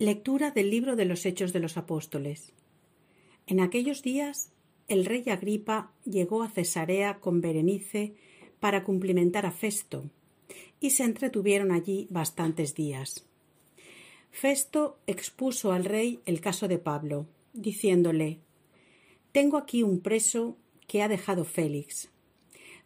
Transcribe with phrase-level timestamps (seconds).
[0.00, 2.52] Lectura del libro de los Hechos de los Apóstoles.
[3.48, 4.52] En aquellos días
[4.86, 8.14] el rey Agripa llegó a Cesarea con Berenice
[8.60, 10.08] para cumplimentar a Festo,
[10.78, 13.26] y se entretuvieron allí bastantes días.
[14.30, 18.38] Festo expuso al rey el caso de Pablo, diciéndole
[19.32, 20.56] Tengo aquí un preso
[20.86, 22.08] que ha dejado Félix.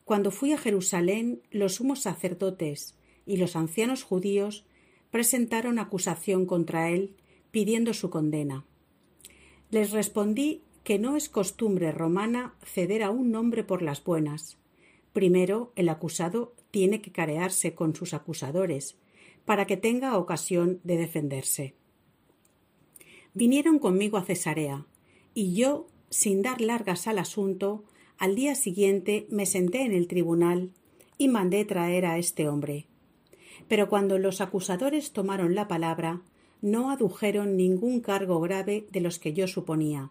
[0.07, 4.65] Cuando fui a Jerusalén, los sumos sacerdotes y los ancianos judíos
[5.13, 7.15] presentaron acusación contra él,
[7.53, 8.65] pidiendo su condena.
[9.71, 14.59] Les respondí que no es costumbre romana ceder a un nombre por las buenas.
[15.13, 18.97] Primero, el acusado tiene que carearse con sus acusadores,
[19.45, 21.75] para que tenga ocasión de defenderse.
[23.35, 24.87] Vinieron conmigo a Cesarea,
[25.35, 27.85] y yo, sin dar largas al asunto,
[28.17, 30.71] al día siguiente me senté en el tribunal
[31.19, 32.87] y mandé traer a este hombre,
[33.69, 36.23] pero cuando los acusadores tomaron la palabra,
[36.61, 40.11] no adujeron ningún cargo grave de los que yo suponía.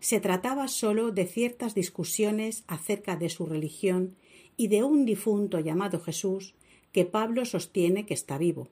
[0.00, 4.16] Se trataba sólo de ciertas discusiones acerca de su religión
[4.56, 6.54] y de un difunto llamado Jesús
[6.92, 8.68] que Pablo sostiene que está vivo.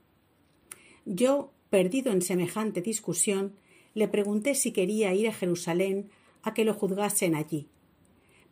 [1.05, 3.55] Yo, perdido en semejante discusión,
[3.95, 6.11] le pregunté si quería ir a Jerusalén
[6.43, 7.69] a que lo juzgasen allí.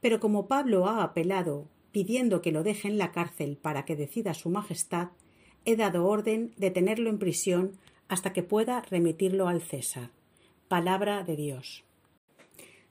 [0.00, 4.34] Pero como Pablo ha apelado pidiendo que lo deje en la cárcel para que decida
[4.34, 5.08] su majestad,
[5.66, 7.72] he dado orden de tenerlo en prisión
[8.08, 10.10] hasta que pueda remitirlo al César.
[10.68, 11.84] Palabra de Dios.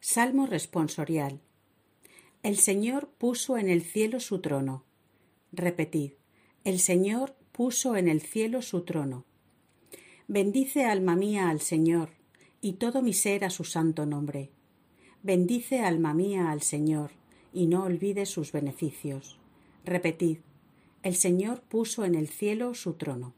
[0.02, 1.40] Salmo responsorial.
[2.44, 4.84] El Señor puso en el cielo su trono.
[5.52, 6.12] Repetid.
[6.64, 9.26] El Señor puso en el cielo su trono.
[10.28, 12.10] Bendice alma mía al Señor,
[12.60, 14.50] y todo mi ser a su santo nombre.
[15.24, 17.12] Bendice alma mía al Señor,
[17.54, 19.38] y no olvide sus beneficios.
[19.86, 20.40] Repetid.
[21.06, 23.36] El Señor puso en el cielo su trono.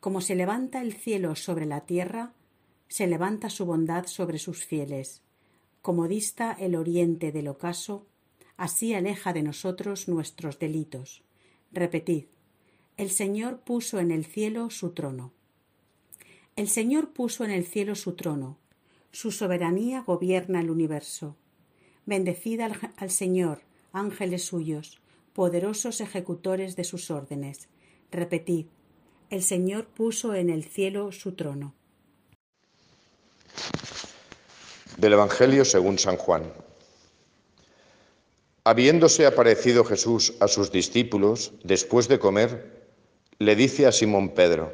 [0.00, 2.32] Como se levanta el cielo sobre la tierra,
[2.88, 5.20] se levanta su bondad sobre sus fieles.
[5.82, 8.06] Como dista el oriente del ocaso,
[8.56, 11.22] así aleja de nosotros nuestros delitos.
[11.70, 12.28] Repetid.
[12.96, 15.34] El Señor puso en el cielo su trono.
[16.56, 18.56] El Señor puso en el cielo su trono.
[19.12, 21.36] Su soberanía gobierna el universo.
[22.06, 23.60] Bendecid al, al Señor,
[23.92, 25.02] ángeles suyos,
[25.34, 27.68] poderosos ejecutores de sus órdenes.
[28.10, 28.66] Repetid,
[29.30, 31.74] el Señor puso en el cielo su trono.
[34.96, 36.44] Del Evangelio según San Juan.
[38.62, 42.86] Habiéndose aparecido Jesús a sus discípulos después de comer,
[43.38, 44.72] le dice a Simón Pedro,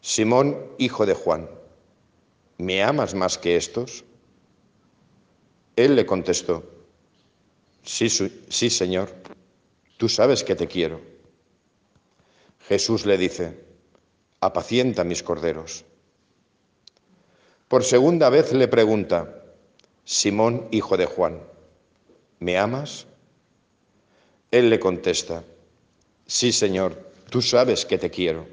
[0.00, 1.50] Simón, hijo de Juan,
[2.58, 4.04] ¿me amas más que estos?
[5.74, 6.64] Él le contestó,
[7.84, 9.12] Sí, sí, Señor,
[10.02, 11.00] tú sabes que te quiero.
[12.66, 13.56] Jesús le dice,
[14.40, 15.84] apacienta mis corderos.
[17.68, 19.44] Por segunda vez le pregunta,
[20.04, 21.40] Simón, hijo de Juan,
[22.40, 23.06] ¿me amas?
[24.50, 25.44] Él le contesta,
[26.26, 28.48] sí, Señor, tú sabes que te quiero.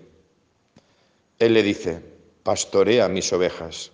[1.39, 1.99] Él le dice,
[2.43, 3.91] pastorea mis ovejas.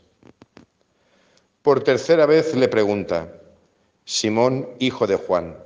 [1.61, 3.31] Por tercera vez le pregunta,
[4.03, 5.57] Simón, hijo de Juan,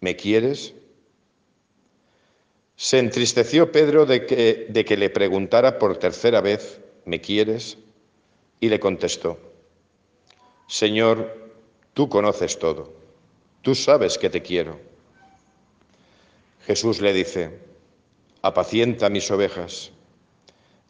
[0.00, 0.72] ¿me quieres?
[2.76, 7.78] Se entristeció Pedro de que, de que le preguntara por tercera vez, ¿me quieres?
[8.60, 9.38] Y le contestó,
[10.68, 11.52] Señor,
[11.94, 12.92] tú conoces todo,
[13.62, 14.78] tú sabes que te quiero.
[16.66, 17.58] Jesús le dice,
[18.42, 19.92] apacienta mis ovejas.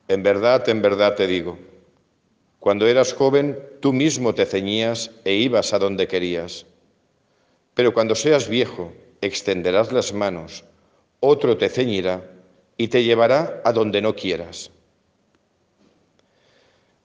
[0.08, 1.58] En verdad, en verdad te digo,
[2.60, 6.66] cuando eras joven tú mismo te ceñías e ibas a donde querías
[7.76, 10.64] pero cuando seas viejo, extenderás las manos,
[11.21, 12.22] otro te ceñirá
[12.77, 14.71] y te llevará a donde no quieras.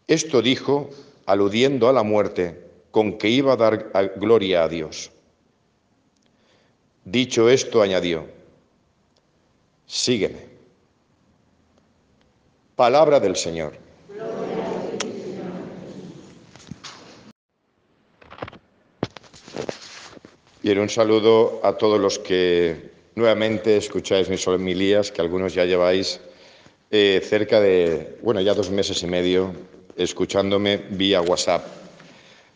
[0.08, 0.90] Esto dijo
[1.26, 5.12] aludiendo a la muerte con que iba a dar gloria a Dios.
[7.06, 8.28] Dicho esto, añadió,
[9.86, 10.52] sígueme.
[12.76, 13.78] Palabra del Señor.
[20.62, 26.20] Bien, un saludo a todos los que nuevamente escucháis mis homilías, que algunos ya lleváis
[26.90, 29.54] eh, cerca de, bueno, ya dos meses y medio
[29.96, 31.66] escuchándome vía WhatsApp.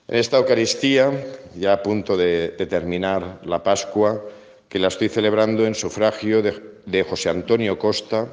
[0.08, 1.12] En esta Eucaristía,
[1.56, 4.24] ya a punto de, terminar la Pascua,
[4.70, 6.54] que la estoy celebrando en sufragio de,
[6.86, 8.28] de José Antonio Costa,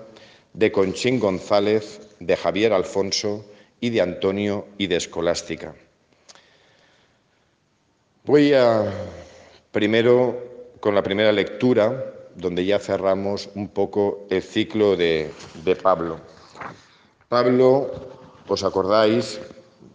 [0.53, 3.45] de Conchín González, de Javier Alfonso
[3.81, 5.75] y de Antonio y de Escolástica.
[8.25, 8.93] Voy a
[9.73, 10.42] Primero,
[10.83, 15.31] con la primera lectura, donde ya cerramos un poco el ciclo de,
[15.81, 16.19] Pablo.
[17.29, 17.89] Pablo
[18.49, 19.39] os acordáis,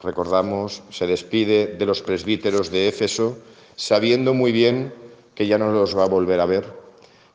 [0.02, 3.38] recordamos, se despide de los presbíteros de Éfeso,
[3.76, 4.94] sabiendo muy bien
[5.36, 6.64] que ya no los va a volver a ver,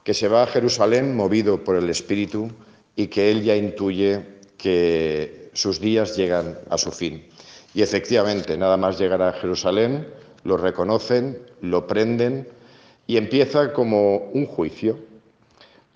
[0.03, 2.49] que se va a Jerusalén movido por el Espíritu
[2.97, 7.29] y que él ya intuye que sus días llegan a su fin.
[7.75, 10.09] Y efectivamente, nada más llegar a Jerusalén,
[10.43, 12.49] lo reconocen, lo prenden
[13.07, 14.99] y empieza como un juicio.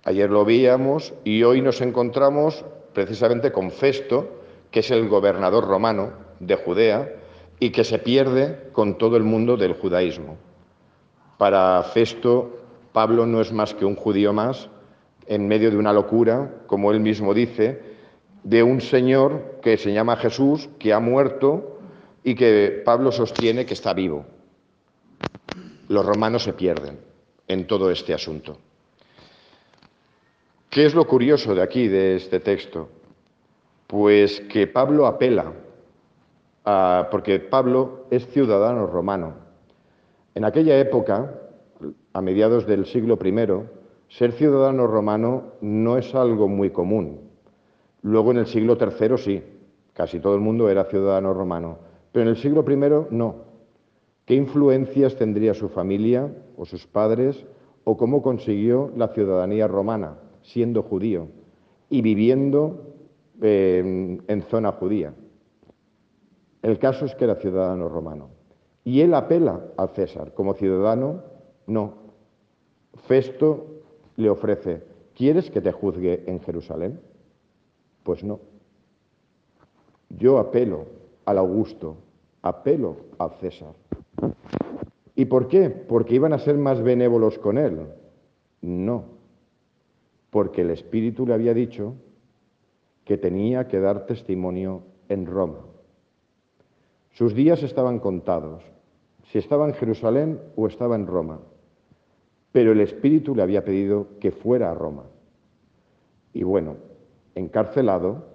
[0.05, 6.13] Ayer lo veíamos y hoy nos encontramos precisamente con Festo, que es el gobernador romano
[6.41, 7.13] de Judea
[7.59, 10.37] y que se pierde con todo el mundo del judaísmo.
[11.39, 12.59] Para Festo,
[12.93, 14.69] Pablo no es más que un judío más
[15.27, 17.83] en medio de una locura, como él mismo dice,
[18.45, 21.81] de un señor que se llama Jesús, que ha muerto
[22.23, 24.25] y que Pablo sostiene que está vivo.
[25.89, 26.99] Los romanos se pierden
[27.47, 28.59] en todo este asunto.
[30.69, 32.89] ¿Qué es lo curioso de aquí, de este texto?
[33.87, 35.53] Pues que Pablo apela,
[37.11, 39.35] porque Pablo es ciudadano romano.
[40.35, 41.33] En aquella época,
[42.13, 43.45] a mediados del siglo I,
[44.09, 47.21] ser ciudadano romano no es algo muy común.
[48.03, 49.43] Luego en el siglo III sí,
[49.93, 51.79] casi todo el mundo era ciudadano romano,
[52.13, 52.77] pero en el siglo I
[53.15, 53.46] no.
[54.27, 57.47] ¿Qué influencias tendría su familia o sus padres
[57.85, 61.29] o cómo consiguió la ciudadanía romana siendo judío
[61.89, 62.93] y viviendo
[63.41, 65.15] en, en zona judía?
[66.61, 68.31] El caso es que era ciudadano romano.
[68.83, 70.35] Y él apela al César.
[70.35, 71.23] Como ciudadano,
[71.69, 71.95] no.
[73.07, 73.67] Festo
[74.17, 74.83] le ofrece,
[75.15, 77.01] ¿quieres que te juzgue en Jerusalén?
[78.03, 78.41] Pues no.
[80.09, 80.87] Yo apelo
[81.25, 81.97] al Augusto,
[82.43, 83.75] apelo al César.
[85.15, 85.71] ¿Y por qué?
[85.71, 87.87] ¿Porque iban a ser más benévolos con él?
[88.61, 89.05] No,
[90.31, 91.95] porque el Espíritu le había dicho
[93.05, 95.61] que tenía que dar testimonio en Roma.
[97.13, 98.63] Sus días estaban contados,
[99.31, 101.41] si estaba en Jerusalén o estaba en Roma,
[102.53, 105.05] pero el Espíritu le había pedido que fuera a Roma.
[106.35, 106.77] Y bueno,
[107.35, 108.27] encarcelado,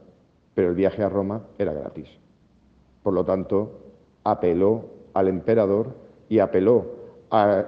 [0.56, 2.10] pero el viaje a Roma era gratis.
[3.04, 3.82] Por lo tanto,
[4.24, 5.96] apeló al emperador
[6.30, 7.02] y apeló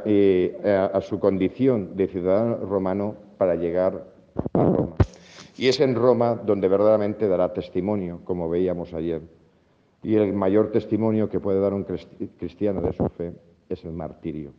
[0.05, 4.05] eh, a, su condición de ciudadano romano para llegar
[4.53, 4.95] a Roma.
[5.57, 9.21] Y es en Roma donde verdaderamente dará testimonio, como veíamos ayer.
[10.01, 11.85] Y el mayor testimonio que puede dar un
[12.37, 13.33] cristiano de su fe
[13.69, 14.51] es el martirio.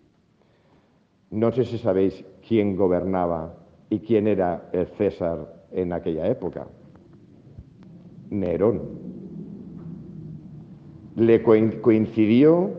[1.31, 3.57] No sé si sabéis quién gobernaba
[3.91, 6.67] y quién era el César en aquella época.
[8.31, 9.04] Nerón
[11.17, 12.71] le coincidió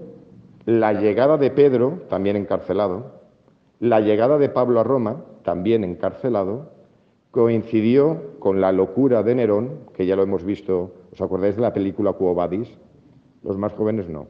[0.66, 3.22] la llegada de Pedro, también encarcelado,
[3.80, 6.72] la llegada de Pablo a Roma, también encarcelado,
[7.32, 11.74] coincidió con la locura de Nerón, que ya lo hemos visto, ¿os acordáis de la
[11.74, 12.70] película Quo Vadis?
[13.44, 14.28] Los más jóvenes no,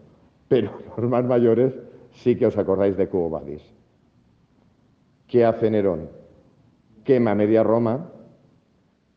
[0.48, 1.74] pero los más mayores
[2.12, 3.62] sí que os acordáis de Quo Vadis.
[5.28, 6.10] ¿Qué hace Nerón?
[7.04, 8.12] Quema media Roma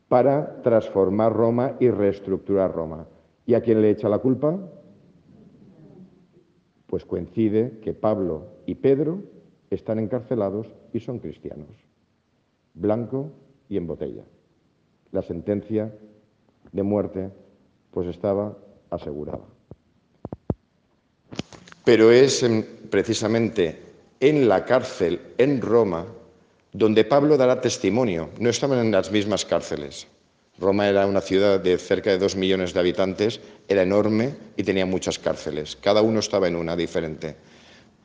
[0.09, 3.07] para transformar Roma y reestructurar Roma.
[3.47, 4.59] ¿Y a quién le echa la culpa?
[6.89, 9.23] Pues coincide que Pablo y Pedro
[9.71, 11.69] están encarcelados y son cristianos,
[12.75, 13.31] blanco
[13.69, 14.25] y en botella.
[15.13, 15.95] La sentencia
[16.73, 17.31] de muerte
[17.91, 18.59] pues estaba
[18.91, 19.45] asegurada.
[21.85, 22.45] Pero es
[22.91, 23.83] precisamente
[24.21, 26.07] en la cárcel en Roma
[26.73, 28.31] donde Pablo dará testimonio.
[28.39, 30.07] No estaban en las mismas cárceles.
[30.59, 34.87] Roma era una ciudad de cerca de dos millones de habitantes, era enorme y tenía
[34.87, 35.77] muchas cárceles.
[35.81, 37.37] Cada uno estaba en una diferente.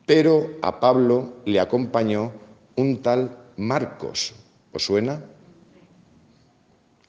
[0.05, 2.31] Pero a Pablo le acompañó
[2.75, 4.33] un tal Marcos.
[4.71, 5.23] ¿Os suena?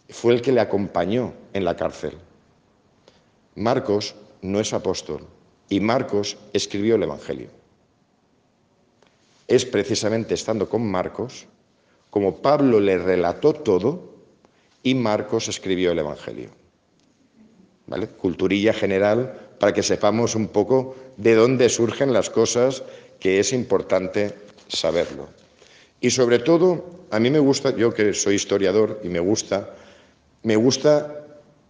[0.09, 2.17] Fue el que le acompañó en la cárcel.
[3.57, 5.27] Marcos no es apóstol
[5.69, 7.49] y Marcos escribió el Evangelio.
[9.47, 11.47] Es precisamente estando con Marcos
[12.11, 14.14] como Pablo le relató todo
[14.85, 16.51] y Marcos escribió el Evangelio.
[17.87, 18.07] ¿Vale?
[18.07, 22.85] Culturilla general para que sepamos un poco de dónde surgen las cosas
[23.19, 24.35] que es importante
[24.69, 25.29] saberlo.
[26.01, 29.75] Y sobre todo, a mí me gusta, yo que soy historiador y me gusta,
[30.43, 31.25] me gusta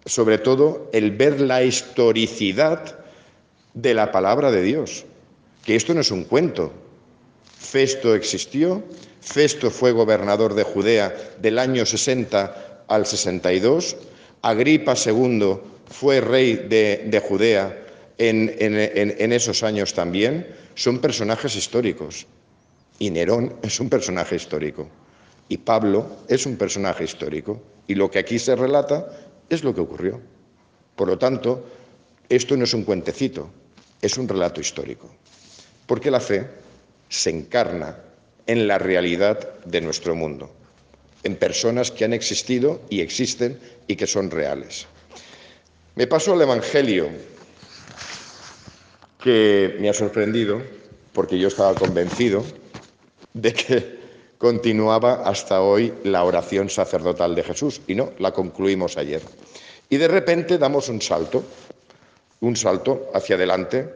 [0.05, 2.99] sobre todo el ver la historicidad
[3.75, 5.05] de la palabra de Dios,
[5.65, 6.73] que esto no es un cuento.
[7.59, 8.83] Festo existió,
[9.21, 13.97] Festo fue gobernador de Judea del año 60 al 62.
[14.43, 17.77] Agripa II fue rey de, Judea
[18.19, 20.47] en, esos años también.
[20.75, 22.27] Son personajes históricos.
[22.99, 24.89] Y Nerón es un personaje histórico.
[25.49, 27.61] Y Pablo es un personaje histórico.
[27.87, 29.07] Y lo que aquí se relata
[29.49, 30.21] es lo que ocurrió.
[30.97, 31.65] Por lo tanto,
[32.29, 33.51] esto no es un cuentecito,
[34.01, 35.09] es un relato histórico,
[35.87, 36.49] porque la fe
[37.09, 37.99] se encarna
[38.47, 40.51] en la realidad de nuestro mundo,
[41.25, 44.87] en personas que han existido y existen y que son reales.
[45.97, 47.09] Me paso al Evangelio,
[49.23, 50.63] que me ha sorprendido,
[51.13, 52.45] porque yo estaba convencido
[53.33, 53.99] de que
[54.39, 59.23] continuaba hasta hoy la oración sacerdotal de Jesús, y no, la concluimos ayer.
[59.89, 61.45] Y de repente damos un salto,
[62.41, 63.89] un salto hacia adelante,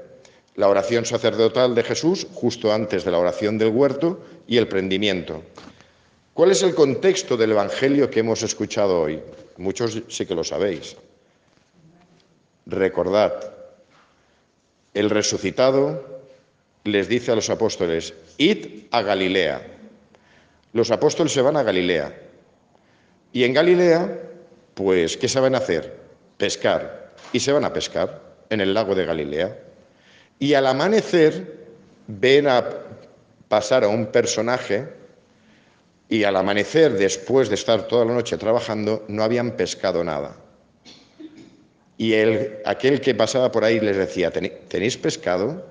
[0.54, 5.42] la oración sacerdotal de Jesús justo antes de la oración del huerto y el prendimiento.
[6.38, 9.20] ¿Cuál es el contexto del Evangelio que hemos escuchado hoy?
[9.56, 10.94] Muchos sí que lo sabéis.
[12.64, 13.32] Recordad,
[14.94, 16.20] el resucitado
[16.84, 19.66] les dice a los apóstoles, id a Galilea.
[20.74, 22.16] Los apóstoles se van a Galilea.
[23.32, 24.20] Y en Galilea,
[24.74, 25.98] pues, ¿qué saben hacer?
[26.36, 27.14] Pescar.
[27.32, 29.58] Y se van a pescar en el lago de Galilea.
[30.38, 31.66] Y al amanecer
[32.06, 32.64] ven a
[33.48, 34.97] pasar a un personaje
[36.08, 40.36] y al amanecer, después de estar toda la noche trabajando, no habían pescado nada.
[41.98, 42.14] Y
[42.64, 45.66] aquel que pasaba por ahí les decía, ¿tenéis pescado?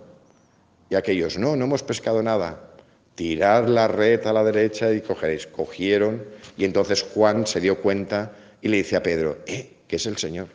[0.89, 2.69] Y aquellos, no, no hemos pescado nada.
[3.15, 5.47] Tirad la red a la derecha y cogeréis.
[5.47, 6.23] Cogieron
[6.55, 10.17] y entonces Juan se dio cuenta y le dice a Pedro, eh, que es el
[10.17, 10.49] Señor.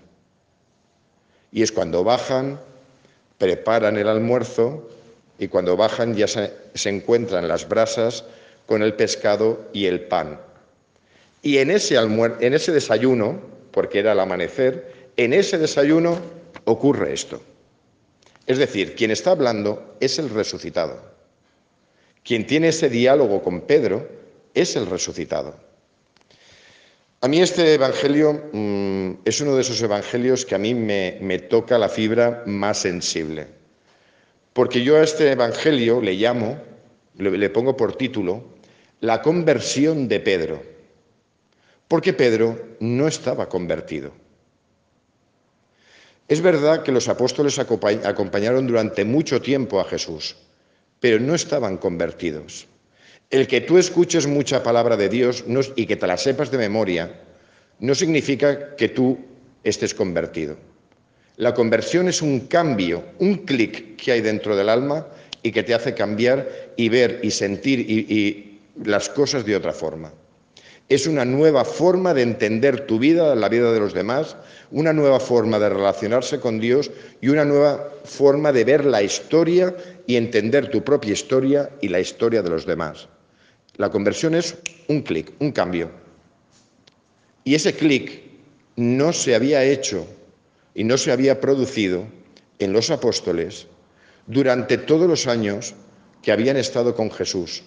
[1.50, 2.60] Y es cuando bajan,
[3.38, 4.88] preparan el almuerzo
[5.38, 8.24] y cuando bajan ya se encuentran las brasas
[8.66, 10.40] con el pescado y el pan.
[11.42, 13.40] Y en ese, en ese desayuno,
[13.72, 16.18] porque era el amanecer, en ese desayuno
[16.64, 17.42] ocurre esto.
[18.46, 21.00] Es decir, quien está hablando es el resucitado.
[22.24, 24.08] Quien tiene ese diálogo con Pedro
[24.54, 25.56] es el resucitado.
[27.20, 31.38] A mí este Evangelio mm, es uno de esos Evangelios que a mí me, me
[31.38, 33.46] toca la fibra más sensible.
[34.52, 36.58] Porque yo a este Evangelio le llamo,
[37.16, 38.51] le pongo por título,
[39.02, 40.62] la conversión de Pedro.
[41.88, 44.12] Porque Pedro no estaba convertido.
[46.28, 50.36] Es verdad que los apóstoles acompañaron durante mucho tiempo a Jesús,
[51.00, 52.68] pero no estaban convertidos.
[53.28, 55.44] El que tú escuches mucha palabra de Dios
[55.74, 57.12] y que te la sepas de memoria
[57.80, 59.18] no significa que tú
[59.64, 60.56] estés convertido.
[61.38, 65.08] La conversión es un cambio, un clic que hay dentro del alma
[65.42, 68.51] y que te hace cambiar y ver y sentir y
[68.84, 70.12] las cosas de otra forma.
[70.88, 74.36] Es una nueva forma de entender tu vida, la vida de los demás,
[74.70, 79.74] una nueva forma de relacionarse con Dios y una nueva forma de ver la historia
[80.06, 83.08] y entender tu propia historia y la historia de los demás.
[83.76, 85.90] La conversión es un clic, un cambio.
[87.44, 88.22] Y ese clic
[88.76, 90.06] no se había hecho
[90.74, 92.04] y no se había producido
[92.58, 93.66] en los apóstoles
[94.26, 95.74] durante todos los años
[96.22, 97.62] que habían estado con Jesús.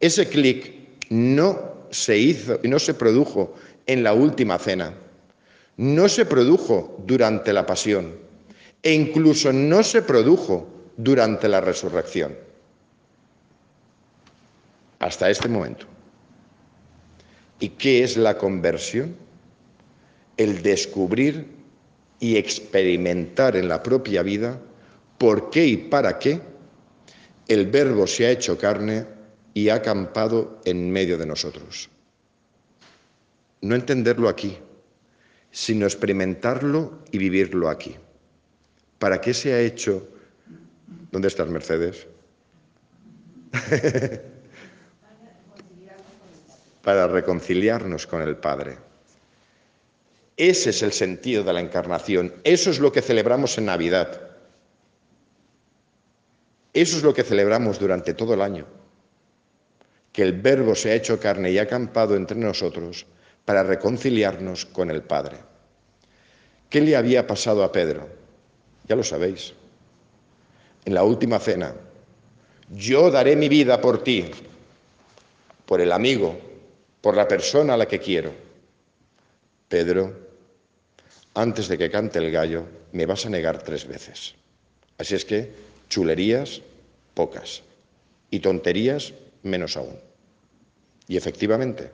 [0.00, 0.74] Ese clic
[1.10, 3.54] no se hizo y no se produjo
[3.86, 4.94] en la última cena,
[5.76, 8.14] no se produjo durante la pasión
[8.82, 12.36] e incluso no se produjo durante la resurrección.
[14.98, 15.86] Hasta este momento.
[17.60, 19.16] ¿Y qué es la conversión?
[20.36, 21.46] El descubrir
[22.20, 24.60] y experimentar en la propia vida
[25.18, 26.40] por qué y para qué
[27.48, 29.15] el verbo se ha hecho carne
[29.56, 31.88] y ha acampado en medio de nosotros.
[33.62, 34.58] No entenderlo aquí,
[35.50, 37.96] sino experimentarlo y vivirlo aquí.
[38.98, 40.06] ¿Para qué se ha hecho?
[41.10, 42.06] ¿Dónde estás, Mercedes?
[46.84, 48.76] Para reconciliarnos con el Padre.
[50.36, 52.34] Ese es el sentido de la encarnación.
[52.44, 54.20] Eso es lo que celebramos en Navidad.
[56.74, 58.66] Eso es lo que celebramos durante todo el año
[60.16, 63.04] que el Verbo se ha hecho carne y ha acampado entre nosotros
[63.44, 65.36] para reconciliarnos con el Padre.
[66.70, 68.08] ¿Qué le había pasado a Pedro?
[68.88, 69.52] Ya lo sabéis.
[70.86, 71.74] En la última cena,
[72.70, 74.30] yo daré mi vida por ti,
[75.66, 76.34] por el amigo,
[77.02, 78.32] por la persona a la que quiero.
[79.68, 80.14] Pedro,
[81.34, 84.34] antes de que cante el gallo, me vas a negar tres veces.
[84.96, 85.52] Así es que
[85.90, 86.62] chulerías,
[87.12, 87.62] pocas,
[88.30, 89.12] y tonterías,
[89.46, 89.98] menos aún.
[91.08, 91.90] Y efectivamente,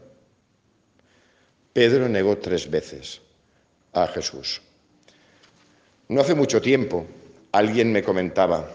[1.73, 3.21] Pedro negó tres veces
[3.93, 4.61] a Jesús.
[6.09, 7.07] No hace mucho tiempo
[7.53, 8.69] alguien me comentaba,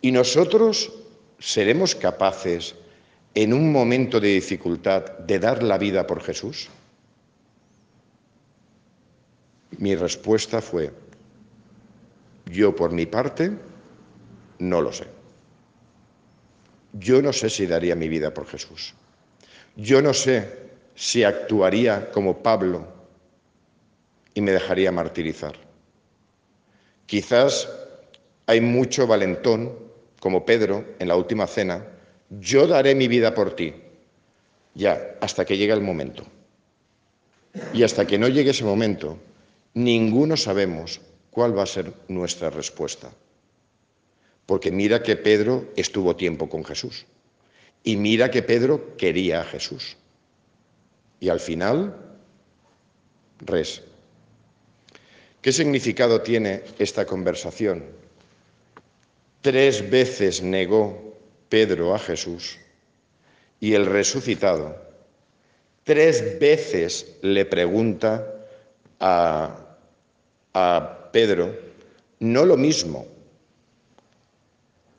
[0.00, 0.92] ¿y nosotros
[1.38, 2.74] seremos capaces
[3.34, 6.68] en un momento de dificultad de dar la vida por Jesús?
[9.78, 10.92] Mi respuesta fue,
[12.46, 13.50] yo por mi parte
[14.58, 15.13] no lo sé.
[16.94, 18.94] Yo no sé si daría mi vida por Jesús.
[19.76, 20.48] Yo no sé
[20.94, 22.86] si actuaría como Pablo
[24.32, 25.54] y me dejaría martirizar.
[27.06, 27.68] Quizás
[28.46, 29.76] hay mucho valentón,
[30.20, 31.84] como Pedro en la última cena,
[32.30, 33.74] yo daré mi vida por ti,
[34.74, 36.24] ya, hasta que llegue el momento.
[37.72, 39.18] Y hasta que no llegue ese momento,
[39.74, 43.10] ninguno sabemos cuál va a ser nuestra respuesta.
[44.46, 47.06] Porque mira que Pedro estuvo tiempo con Jesús.
[47.82, 49.96] Y mira que Pedro quería a Jesús.
[51.20, 51.96] Y al final,
[53.40, 53.82] res.
[55.40, 57.84] ¿Qué significado tiene esta conversación?
[59.40, 62.58] Tres veces negó Pedro a Jesús
[63.60, 64.84] y el resucitado
[65.84, 68.26] tres veces le pregunta
[68.98, 69.76] a,
[70.54, 71.54] a Pedro
[72.18, 73.06] no lo mismo.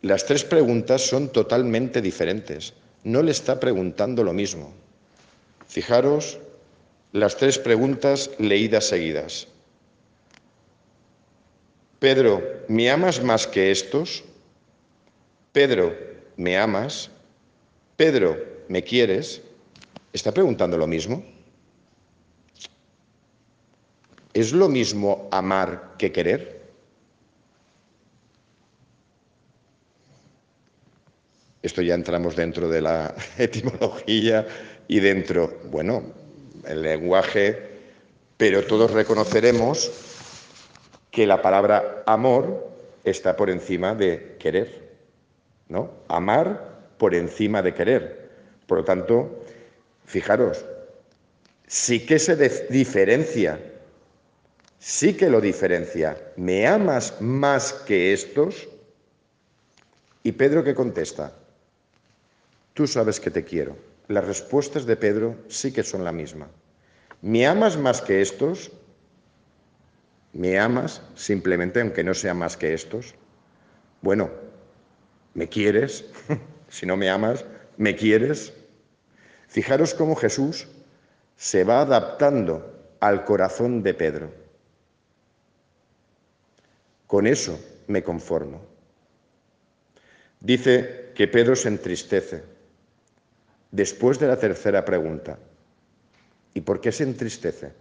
[0.05, 2.75] Las tres preguntas son totalmente diferentes.
[3.03, 4.71] No le está preguntando lo mismo.
[5.67, 6.38] Fijaros
[7.12, 9.47] las tres preguntas leídas seguidas.
[11.97, 14.24] Pedro, ¿me amas más que estos?
[15.51, 15.97] Pedro,
[16.38, 17.09] ¿me amas?
[17.97, 19.41] Pedro, ¿me quieres?
[20.13, 21.25] ¿Está preguntando lo mismo?
[24.35, 26.64] ¿Es lo mismo amar que querer?
[31.65, 34.45] Esto ya entramos dentro de la etimología
[34.88, 36.03] y dentro, bueno,
[36.67, 37.57] el lenguaje,
[38.38, 39.91] pero todos reconoceremos
[41.10, 42.69] que la palabra amor
[43.03, 44.91] está por encima de querer,
[45.67, 45.89] ¿no?
[46.07, 48.29] Amar por encima de querer.
[48.67, 49.43] Por lo tanto,
[50.05, 50.63] fijaros,
[51.65, 52.36] sí que se
[52.69, 53.60] diferencia,
[54.77, 56.15] sí que lo diferencia.
[56.36, 58.67] ¿Me amas más que estos?
[60.21, 61.34] Y Pedro que contesta,
[62.75, 63.75] tú sabes que te quiero.
[64.07, 66.47] Las respuestas de Pedro sí que son la misma.
[67.21, 68.71] ¿Me amas más que estos?
[70.33, 73.15] ¿Me amas simplemente aunque no sea más que estos?
[74.01, 74.29] Bueno,
[75.33, 76.05] ¿me quieres?
[76.69, 77.45] si no me amas,
[77.77, 78.53] ¿me quieres?
[79.47, 80.67] Fijaros cómo Jesús
[81.38, 84.31] se va adaptando al corazón de Pedro.
[87.07, 87.57] Con eso
[87.88, 88.61] me conformo.
[90.41, 92.55] Dice que Pedro se entristece
[93.75, 95.38] después de la tercera pregunta.
[96.53, 97.73] ¿Y por qué se entristece?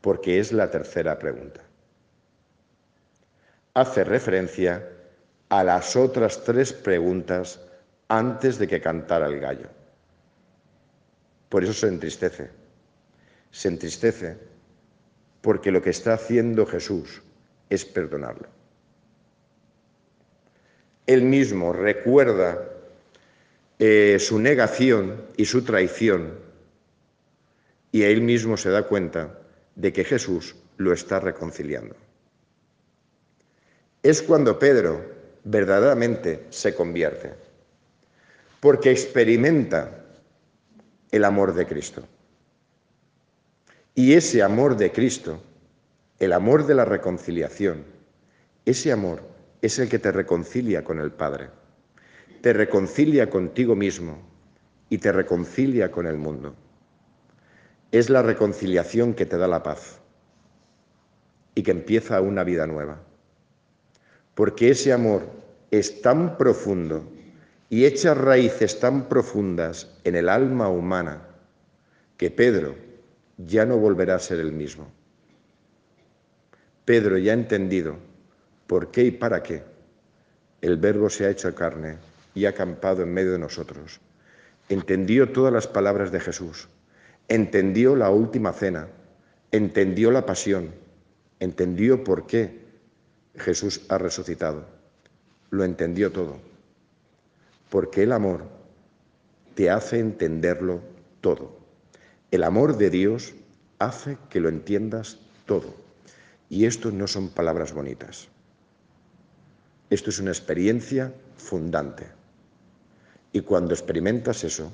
[0.00, 1.60] Porque es la tercera pregunta.
[3.74, 4.88] Hace referencia
[5.48, 7.60] a las otras tres preguntas
[8.08, 9.68] antes de que cantara el gallo.
[11.48, 12.50] Por eso se entristece.
[13.52, 14.36] Se entristece
[15.42, 17.22] porque lo que está haciendo Jesús
[17.68, 18.48] es perdonarlo.
[21.06, 22.69] Él mismo recuerda
[23.82, 26.34] eh, su negación y su traición
[27.90, 29.38] y él mismo se da cuenta
[29.74, 31.96] de que Jesús lo está reconciliando.
[34.02, 35.02] Es cuando Pedro
[35.44, 37.32] verdaderamente se convierte,
[38.60, 40.04] porque experimenta
[41.10, 42.06] el amor de Cristo.
[43.94, 45.42] Y ese amor de Cristo,
[46.18, 47.84] el amor de la reconciliación,
[48.66, 49.22] ese amor
[49.62, 51.48] es el que te reconcilia con el Padre,
[52.40, 54.18] te reconcilia contigo mismo
[54.88, 56.54] y te reconcilia con el mundo.
[57.92, 60.00] Es la reconciliación que te da la paz
[61.54, 63.00] y que empieza una vida nueva
[64.40, 65.22] porque ese amor
[65.70, 67.04] es tan profundo
[67.68, 71.28] y echa raíces tan profundas en el alma humana
[72.16, 72.74] que Pedro
[73.36, 74.90] ya no volverá a ser el mismo.
[76.86, 77.96] Pedro ya ha entendido
[78.66, 79.62] por qué y para qué
[80.62, 81.98] el Verbo se ha hecho carne
[82.34, 84.00] y ha acampado en medio de nosotros.
[84.68, 86.68] Entendió todas las palabras de Jesús,
[87.28, 88.88] entendió la última cena,
[89.50, 90.70] entendió la pasión,
[91.40, 92.60] entendió por qué
[93.36, 94.66] Jesús ha resucitado.
[95.50, 96.38] Lo entendió todo.
[97.68, 98.44] Porque el amor
[99.54, 100.80] te hace entenderlo
[101.20, 101.58] todo.
[102.30, 103.34] El amor de Dios
[103.78, 105.74] hace que lo entiendas todo.
[106.48, 108.28] Y esto no son palabras bonitas.
[109.88, 112.06] Esto es una experiencia fundante.
[113.32, 114.72] Y cuando experimentas eso,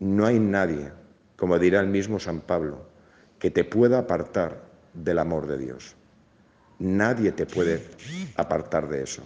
[0.00, 0.90] no hay nadie,
[1.36, 2.86] como dirá el mismo San Pablo,
[3.38, 4.62] que te pueda apartar
[4.94, 5.94] del amor de Dios.
[6.78, 7.84] Nadie te puede
[8.36, 9.22] apartar de eso,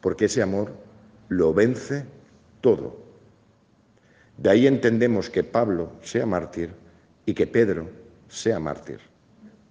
[0.00, 0.72] porque ese amor
[1.28, 2.04] lo vence
[2.60, 2.96] todo.
[4.36, 6.70] De ahí entendemos que Pablo sea mártir
[7.26, 7.88] y que Pedro
[8.28, 9.00] sea mártir.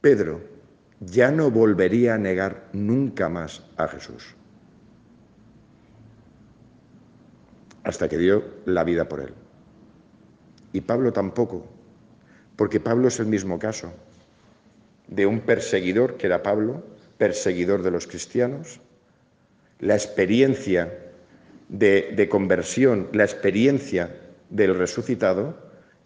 [0.01, 0.41] Pedro
[0.99, 4.35] ya no volvería a negar nunca más a Jesús.
[7.83, 9.33] Hasta que dio la vida por él.
[10.73, 11.65] Y Pablo tampoco,
[12.55, 13.91] porque Pablo es el mismo caso
[15.07, 16.83] de un perseguidor que era Pablo,
[17.17, 18.79] perseguidor de los cristianos,
[19.79, 20.91] la experiencia
[21.67, 24.15] de, conversión, la experiencia
[24.49, 25.55] del resucitado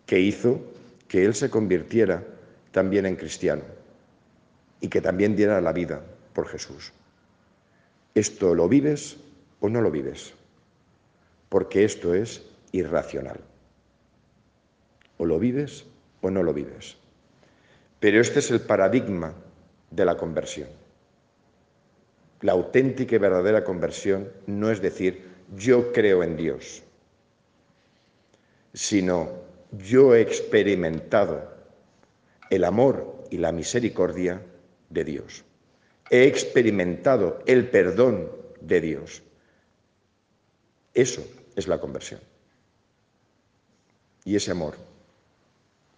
[0.06, 0.62] que hizo
[1.08, 2.24] que él se convirtiera
[2.72, 3.64] también en cristiano
[4.82, 6.02] y que también diera la vida
[6.34, 6.92] por Jesús.
[8.14, 9.18] ¿Esto lo vives
[9.60, 10.34] o no lo vives?
[11.49, 13.39] Porque esto es irracional.
[15.17, 15.86] O lo vives
[16.21, 16.97] o no lo vives.
[17.99, 19.34] Pero este es el paradigma
[19.91, 20.67] de la conversión.
[22.41, 26.84] La auténtica y verdadera conversión no es decir yo creo en Dios,
[28.73, 29.29] sino
[29.71, 31.49] yo he experimentado
[32.49, 34.41] el amor y la misericordia
[34.89, 35.43] de Dios.
[36.10, 38.31] He experimentado el perdón
[38.62, 39.23] de Dios.
[40.95, 41.23] Eso
[41.55, 42.21] es la conversión.
[44.23, 44.75] Y ese amor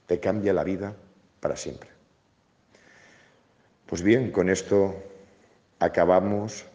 [0.07, 0.95] te cambia la vida
[1.39, 1.89] para siempre.
[3.85, 4.95] Pues bien, con esto
[5.79, 6.65] acabamos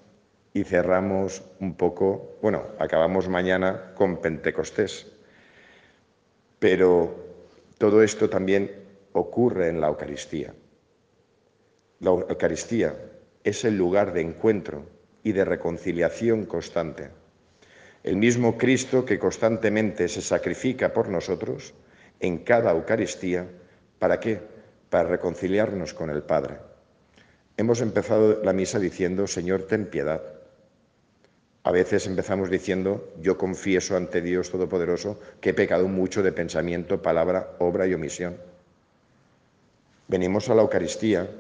[0.55, 5.11] y cerramos un poco, bueno, acabamos mañana con Pentecostés,
[6.59, 7.15] pero
[7.77, 8.71] todo esto también
[9.13, 10.55] ocurre en la Eucaristía.
[12.01, 12.95] La Eucaristía
[13.43, 14.85] es el lugar de encuentro
[15.25, 17.11] y de reconciliación constante.
[18.05, 21.73] El mismo Cristo que constantemente se sacrifica por nosotros
[22.19, 23.47] en cada Eucaristía,
[23.99, 24.41] ¿para qué?
[24.91, 26.57] Para reconciliarnos con el Padre.
[27.57, 30.21] Hemos empezado la misa diciendo, Señor, ten piedad.
[31.65, 37.01] A veces empezamos diciendo, yo confieso ante Dios Todopoderoso que he pecado mucho de pensamiento,
[37.01, 38.37] palabra, obra y omisión.
[40.09, 41.31] Venimos a la Eucaristía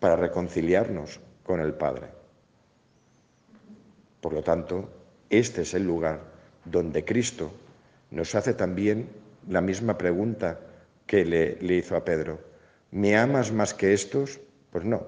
[0.00, 2.08] para reconciliarnos con el Padre.
[4.20, 5.01] Por lo tanto,
[5.32, 6.20] este es el lugar
[6.66, 7.50] donde Cristo
[8.10, 9.08] nos hace también
[9.48, 10.60] la misma pregunta
[11.06, 12.38] que le, hizo a Pedro.
[12.90, 14.38] ¿Me amas más que estos?
[14.70, 15.06] Pues no.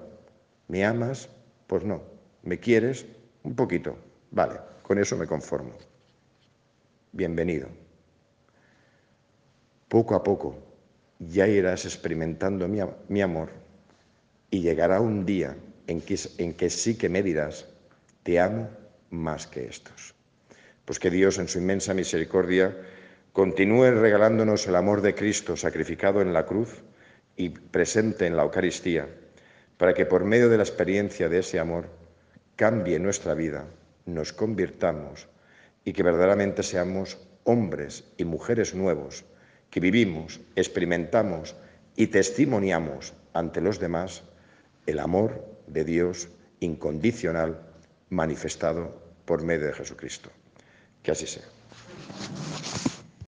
[0.67, 1.29] ¿Me amas?
[1.67, 2.01] Pues no.
[2.41, 3.05] ¿Me quieres?
[3.43, 3.95] Un poquito.
[4.31, 5.73] Vale, con eso me conformo.
[7.11, 7.67] Bienvenido.
[9.87, 10.57] Poco a poco
[11.19, 13.49] ya irás experimentando mi, amor
[14.49, 17.67] y llegará un día en que, en que sí que me dirás,
[18.23, 18.67] te amo
[19.11, 20.14] más que estos.
[20.85, 22.75] Pues que Dios en su inmensa misericordia
[23.33, 26.83] continúe regalándonos el amor de Cristo sacrificado en la cruz
[27.35, 29.09] y presente en la Eucaristía,
[29.77, 31.89] para que por medio de la experiencia de ese amor
[32.55, 33.65] cambie nuestra vida
[34.05, 35.27] nos convirtamos
[35.83, 39.25] y que verdaderamente seamos hombres y mujeres nuevos,
[39.69, 41.55] que vivimos, experimentamos
[41.95, 44.23] y testimoniamos ante los demás
[44.85, 47.59] el amor de Dios incondicional
[48.09, 50.29] manifestado por medio de Jesucristo.
[51.05, 51.54] käsisega.